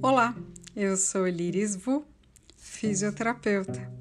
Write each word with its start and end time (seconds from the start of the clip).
Olá, 0.00 0.32
eu 0.76 0.96
sou 0.96 1.26
Liris 1.26 1.74
Vu, 1.74 2.06
fisioterapeuta, 2.56 3.92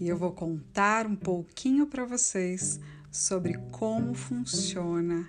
e 0.00 0.08
eu 0.08 0.16
vou 0.16 0.32
contar 0.32 1.06
um 1.06 1.14
pouquinho 1.14 1.86
para 1.86 2.06
vocês 2.06 2.80
sobre 3.12 3.58
como 3.70 4.14
funciona 4.14 5.28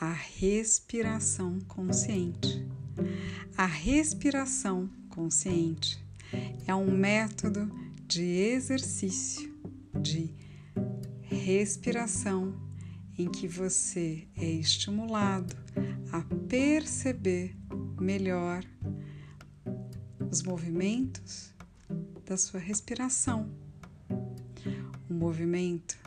a 0.00 0.10
respiração 0.10 1.58
consciente. 1.68 2.66
A 3.54 3.66
respiração 3.66 4.88
consciente 5.10 6.02
é 6.66 6.74
um 6.74 6.90
método 6.90 7.70
de 8.06 8.24
exercício 8.24 9.54
de 10.00 10.34
respiração 11.20 12.58
em 13.18 13.30
que 13.30 13.46
você 13.46 14.26
é 14.34 14.46
estimulado 14.46 15.54
a 16.12 16.22
perceber 16.48 17.54
melhor 18.00 18.64
os 20.30 20.42
movimentos 20.42 21.54
da 22.26 22.36
sua 22.36 22.60
respiração. 22.60 23.48
O 25.08 25.14
movimento 25.14 25.98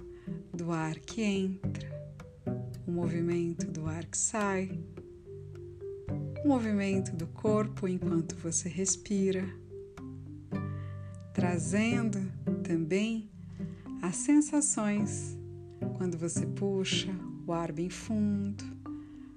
do 0.53 0.71
ar 0.71 0.99
que 0.99 1.21
entra, 1.23 1.89
o 2.85 2.91
movimento 2.91 3.65
do 3.65 3.87
ar 3.87 4.05
que 4.05 4.17
sai, 4.17 4.79
o 6.43 6.47
movimento 6.47 7.15
do 7.15 7.25
corpo 7.27 7.87
enquanto 7.87 8.35
você 8.35 8.69
respira, 8.69 9.43
trazendo 11.33 12.19
também 12.63 13.29
as 14.01 14.17
sensações 14.17 15.35
quando 15.97 16.17
você 16.17 16.45
puxa 16.45 17.11
o 17.47 17.51
ar 17.51 17.71
bem 17.71 17.89
fundo, 17.89 18.63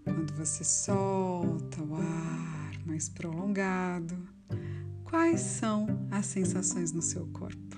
quando 0.05 0.35
você 0.35 0.63
solta 0.63 1.83
o 1.83 1.95
ar 1.95 2.73
mais 2.85 3.09
prolongado 3.09 4.34
quais 5.15 5.43
são 5.43 5.87
as 6.11 6.27
sensações 6.27 6.91
no 6.91 7.01
seu 7.01 7.25
corpo. 7.29 7.77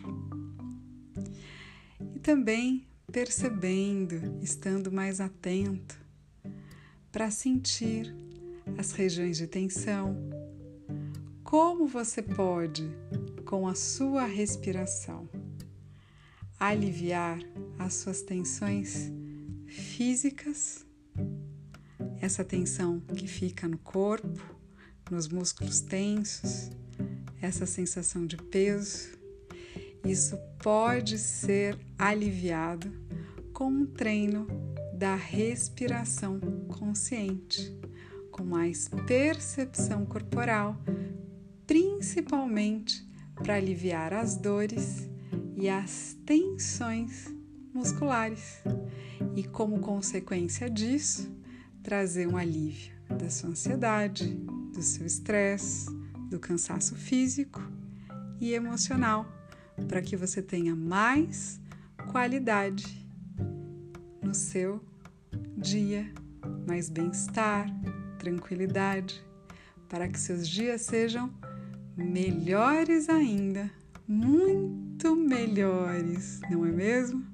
E 2.15 2.19
também 2.19 2.87
percebendo, 3.13 4.39
estando 4.41 4.91
mais 4.91 5.21
atento 5.21 6.01
para 7.13 7.31
sentir 7.31 8.17
as 8.79 8.93
regiões 8.93 9.37
de 9.37 9.47
tensão. 9.47 10.17
Como 11.45 11.87
você 11.87 12.23
pode, 12.23 12.91
com 13.45 13.69
a 13.69 13.75
sua 13.75 14.25
respiração, 14.25 15.29
aliviar 16.59 17.39
as 17.79 17.93
suas 17.97 18.23
tensões 18.23 19.13
físicas, 19.67 20.87
essa 22.19 22.43
tensão 22.43 22.99
que 22.99 23.29
fica 23.29 23.69
no 23.69 23.77
corpo, 23.77 24.57
nos 25.11 25.29
músculos 25.29 25.83
tensos 25.83 26.71
essa 27.41 27.67
sensação 27.67 28.27
de 28.27 28.37
peso, 28.37 29.17
isso 30.05 30.39
pode 30.63 31.19
ser 31.19 31.79
aliviado 31.99 32.93
com 33.53 33.67
um 33.67 33.87
treino 33.87 34.47
da 34.95 35.15
respiração 35.15 36.39
consciente, 36.69 37.77
com 38.31 38.45
mais 38.45 38.89
percepção 39.07 40.07
corporal, 40.07 40.81
principalmente 41.67 43.07
para 43.35 43.55
aliviar 43.55 44.13
as 44.13 44.37
dores 44.37 45.09
e 45.57 45.69
as 45.69 46.17
tensões 46.25 47.27
musculares. 47.73 48.63
E, 49.35 49.45
como 49.45 49.81
consequência 49.81 50.71
disso, 50.71 51.31
trazer 51.83 52.27
um 52.27 52.37
alívio 52.37 52.95
da 53.19 53.29
sua 53.29 53.51
ansiedade, 53.51 54.35
do 54.73 54.83
seu 54.83 55.07
estresse, 55.07 55.87
do 56.29 56.39
cansaço 56.39 56.95
físico 56.95 57.61
e 58.41 58.53
emocional, 58.53 59.27
para 59.89 60.03
que 60.03 60.17
você 60.17 60.43
tenha 60.43 60.75
mais 60.75 61.61
qualidade 62.11 63.07
no 64.23 64.35
seu 64.35 64.85
dia, 65.57 66.13
mais 66.67 66.89
bem-estar, 66.89 67.67
tranquilidade, 68.19 69.25
para 69.89 70.09
que 70.09 70.19
seus 70.19 70.49
dias 70.49 70.83
sejam 70.83 71.33
melhores 71.97 73.09
ainda, 73.09 73.71
muito 74.07 75.17
melhores, 75.17 76.41
não 76.51 76.67
é 76.67 76.71
mesmo? 76.71 77.25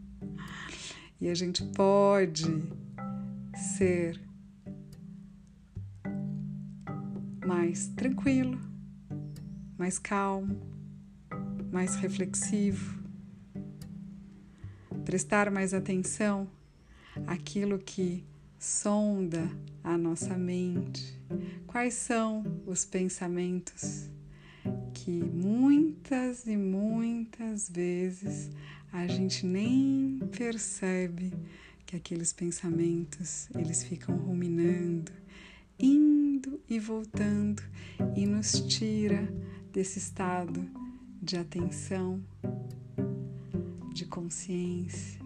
E 1.21 1.29
a 1.29 1.35
gente 1.35 1.65
pode 1.65 2.45
ser 3.55 4.21
mais 7.47 7.89
tranquilo, 7.89 8.59
mais 9.83 9.99
calmo, 9.99 10.57
mais 11.73 11.97
reflexivo, 11.97 13.03
prestar 15.05 15.51
mais 15.51 15.75
atenção 15.75 16.49
àquilo 17.27 17.81
que 17.81 18.25
sonda 18.61 19.51
a 19.83 19.99
nossa 19.99 20.39
mente, 20.39 21.21
quais 21.67 21.95
são 21.95 22.45
os 22.65 22.85
pensamentos 22.85 24.09
que 24.95 25.11
muitas 25.11 26.47
e 26.47 26.57
muitas 26.57 27.69
vezes 27.69 28.53
a 28.93 29.09
gente 29.09 29.45
nem 29.45 30.21
percebe 30.31 31.33
que 31.85 31.97
aqueles 31.97 32.33
pensamentos 32.33 33.49
eles 33.53 33.83
ficam 33.83 34.17
ruminando, 34.17 35.11
indo 35.77 36.61
e 36.71 36.79
voltando 36.79 37.61
e 38.17 38.25
nos 38.27 38.61
tira 38.61 39.29
desse 39.73 39.99
estado 39.99 40.69
de 41.21 41.37
atenção, 41.37 42.23
de 43.95 44.05
consciência, 44.05 45.21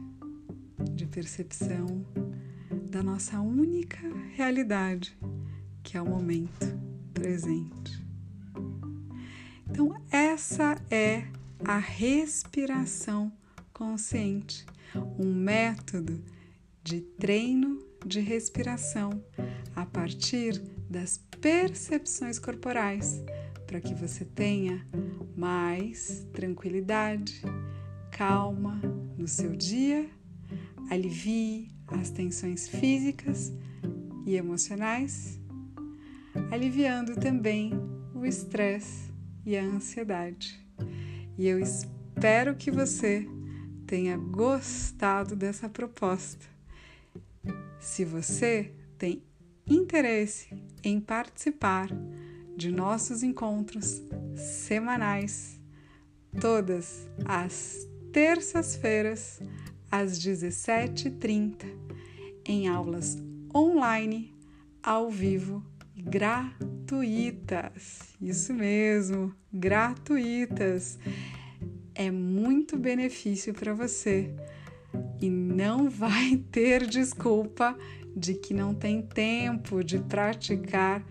de 0.92 1.04
percepção 1.06 2.06
da 2.88 3.02
nossa 3.02 3.40
única 3.40 3.98
realidade, 4.34 5.18
que 5.82 5.96
é 5.96 6.02
o 6.02 6.06
momento 6.06 6.66
presente. 7.12 8.04
Então, 9.68 10.00
essa 10.10 10.80
é 10.90 11.26
a 11.64 11.78
respiração 11.78 13.32
consciente, 13.72 14.64
um 15.18 15.34
método 15.34 16.22
de 16.84 17.00
treino 17.00 17.84
de 18.06 18.20
respiração 18.20 19.20
a 19.74 19.84
partir 19.84 20.62
das 20.88 21.18
percepções 21.40 22.38
corporais 22.38 23.20
para 23.66 23.80
que 23.80 23.94
você 23.94 24.24
tenha 24.24 24.86
mais 25.36 26.26
tranquilidade, 26.32 27.42
calma 28.10 28.80
no 29.18 29.26
seu 29.26 29.56
dia, 29.56 30.08
alivie 30.90 31.70
as 31.88 32.10
tensões 32.10 32.68
físicas 32.68 33.52
e 34.24 34.36
emocionais, 34.36 35.40
aliviando 36.50 37.16
também 37.16 37.72
o 38.14 38.24
estresse 38.24 39.12
e 39.44 39.56
a 39.56 39.62
ansiedade. 39.62 40.60
E 41.38 41.46
eu 41.46 41.58
espero 41.58 42.54
que 42.54 42.70
você 42.70 43.28
tenha 43.86 44.16
gostado 44.16 45.36
dessa 45.36 45.68
proposta. 45.68 46.44
Se 47.78 48.04
você 48.04 48.72
tem 48.98 49.22
interesse 49.66 50.48
em 50.82 51.00
participar 51.00 51.88
de 52.56 52.70
nossos 52.70 53.22
encontros 53.22 54.02
semanais, 54.34 55.60
todas 56.40 57.06
as 57.24 57.86
terças-feiras, 58.12 59.40
às 59.90 60.18
17h30, 60.18 61.66
em 62.44 62.66
aulas 62.66 63.18
online, 63.54 64.34
ao 64.82 65.10
vivo, 65.10 65.62
gratuitas. 65.96 68.00
Isso 68.20 68.54
mesmo, 68.54 69.34
gratuitas. 69.52 70.98
É 71.94 72.10
muito 72.10 72.78
benefício 72.78 73.52
para 73.52 73.74
você 73.74 74.34
e 75.20 75.28
não 75.28 75.88
vai 75.90 76.38
ter 76.50 76.86
desculpa 76.86 77.76
de 78.16 78.34
que 78.34 78.54
não 78.54 78.74
tem 78.74 79.02
tempo 79.02 79.84
de 79.84 79.98
praticar 79.98 81.04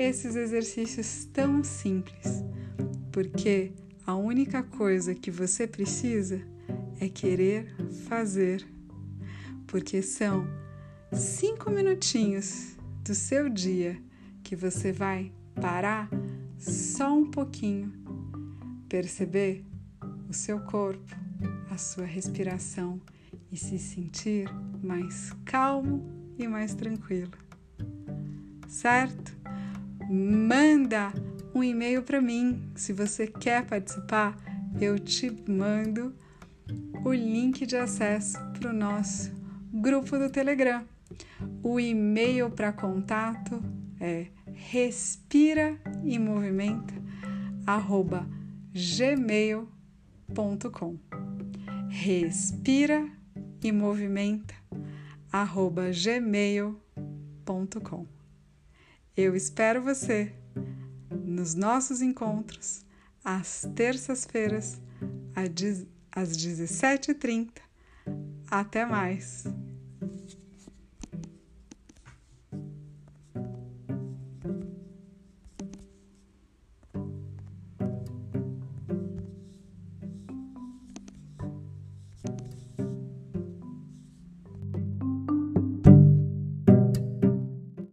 esses 0.00 0.36
exercícios 0.36 1.24
tão 1.32 1.64
simples, 1.64 2.44
porque 3.10 3.72
a 4.06 4.14
única 4.14 4.62
coisa 4.62 5.14
que 5.14 5.30
você 5.30 5.66
precisa 5.66 6.40
é 7.00 7.08
querer 7.08 7.74
fazer, 8.06 8.66
porque 9.66 10.02
são 10.02 10.46
cinco 11.12 11.70
minutinhos 11.70 12.76
do 13.02 13.14
seu 13.14 13.48
dia 13.48 13.98
que 14.42 14.54
você 14.54 14.92
vai 14.92 15.32
parar 15.54 16.10
só 16.58 17.16
um 17.16 17.30
pouquinho, 17.30 17.92
perceber 18.88 19.64
o 20.28 20.32
seu 20.34 20.60
corpo, 20.60 21.16
a 21.70 21.78
sua 21.78 22.04
respiração 22.04 23.00
e 23.50 23.56
se 23.56 23.78
sentir 23.78 24.48
mais 24.82 25.32
calmo 25.44 26.04
e 26.38 26.46
mais 26.46 26.74
tranquilo. 26.74 27.32
Certo? 28.68 29.35
Manda 30.10 31.12
um 31.54 31.62
e-mail 31.62 32.02
para 32.02 32.20
mim. 32.20 32.70
Se 32.74 32.92
você 32.92 33.26
quer 33.26 33.64
participar, 33.66 34.36
eu 34.80 34.98
te 34.98 35.30
mando 35.48 36.14
o 37.04 37.12
link 37.12 37.64
de 37.66 37.76
acesso 37.76 38.38
para 38.58 38.70
o 38.70 38.72
nosso 38.72 39.32
grupo 39.72 40.18
do 40.18 40.28
Telegram. 40.30 40.84
O 41.62 41.78
e-mail 41.78 42.50
para 42.50 42.72
contato 42.72 43.62
é 44.00 44.26
respira 44.52 45.78
e 46.04 46.18
movimenta 46.18 46.94
arroba 47.66 48.26
gmail.com 48.72 49.76
respira 51.88 53.08
e 53.62 53.72
movimenta 53.72 54.54
arroba 55.32 55.90
gmail.com 55.90 56.76
Eu 59.16 59.34
espero 59.34 59.80
você 59.80 60.30
nos 61.10 61.54
nossos 61.54 62.02
encontros 62.02 62.84
às 63.24 63.66
terças-feiras 63.74 64.78
às 66.12 66.36
17h30. 66.36 67.48
Até 68.50 68.84
mais! 68.84 69.44